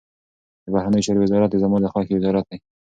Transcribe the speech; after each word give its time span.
د 0.63 0.65
بهرنیو 0.73 1.05
چارو 1.05 1.21
وزارت 1.23 1.51
زما 1.63 1.77
د 1.81 1.85
خوښي 1.93 2.13
وزارت 2.15 2.45
دی. 2.51 2.57